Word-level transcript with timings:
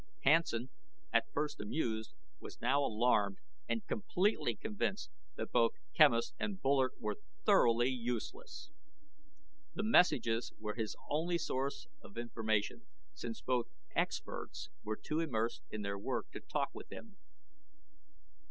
Hansen, 0.23 0.71
at 1.13 1.31
first 1.31 1.59
amused, 1.59 2.15
was 2.39 2.59
now 2.59 2.83
alarmed 2.83 3.37
and 3.69 3.85
completely 3.85 4.55
convinced 4.55 5.11
that 5.35 5.51
both 5.51 5.73
Quemos 5.95 6.33
and 6.39 6.59
Bullard 6.59 6.93
were 6.97 7.17
thoroughly 7.45 7.89
useless. 7.89 8.71
The 9.75 9.83
messages 9.83 10.53
were 10.57 10.73
his 10.73 10.95
only 11.07 11.37
source 11.37 11.85
of 12.01 12.17
information, 12.17 12.87
since 13.13 13.41
both 13.43 13.67
"experts" 13.95 14.71
were 14.81 14.97
too 14.97 15.19
immersed 15.19 15.61
in 15.69 15.83
their 15.83 15.99
work 15.99 16.31
to 16.31 16.39
talk 16.39 16.69
with 16.73 16.89
him. 16.91 17.17